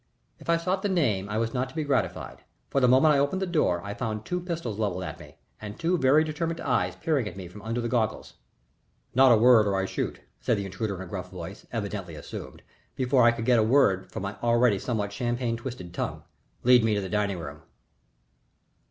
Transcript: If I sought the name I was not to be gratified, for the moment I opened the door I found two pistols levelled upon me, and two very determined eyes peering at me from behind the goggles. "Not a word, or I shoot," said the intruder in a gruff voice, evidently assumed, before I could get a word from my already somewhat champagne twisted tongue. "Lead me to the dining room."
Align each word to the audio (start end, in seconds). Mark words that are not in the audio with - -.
If 0.39 0.49
I 0.49 0.57
sought 0.57 0.81
the 0.81 0.89
name 0.89 1.29
I 1.29 1.37
was 1.37 1.53
not 1.53 1.69
to 1.69 1.75
be 1.75 1.83
gratified, 1.83 2.43
for 2.71 2.81
the 2.81 2.87
moment 2.87 3.13
I 3.13 3.19
opened 3.19 3.39
the 3.39 3.45
door 3.45 3.83
I 3.83 3.93
found 3.93 4.25
two 4.25 4.39
pistols 4.41 4.79
levelled 4.79 5.03
upon 5.03 5.19
me, 5.23 5.37
and 5.61 5.77
two 5.79 5.95
very 5.99 6.23
determined 6.23 6.59
eyes 6.59 6.95
peering 6.95 7.27
at 7.27 7.37
me 7.37 7.47
from 7.47 7.59
behind 7.61 7.77
the 7.77 7.87
goggles. 7.87 8.33
"Not 9.13 9.31
a 9.31 9.37
word, 9.37 9.67
or 9.67 9.75
I 9.75 9.85
shoot," 9.85 10.19
said 10.39 10.57
the 10.57 10.65
intruder 10.65 10.95
in 10.95 11.01
a 11.03 11.05
gruff 11.05 11.29
voice, 11.29 11.67
evidently 11.71 12.15
assumed, 12.15 12.63
before 12.95 13.21
I 13.21 13.31
could 13.31 13.45
get 13.45 13.59
a 13.59 13.63
word 13.63 14.11
from 14.11 14.23
my 14.23 14.37
already 14.41 14.79
somewhat 14.79 15.13
champagne 15.13 15.55
twisted 15.55 15.93
tongue. 15.93 16.23
"Lead 16.63 16.83
me 16.83 16.95
to 16.95 17.01
the 17.01 17.07
dining 17.07 17.37
room." 17.37 17.61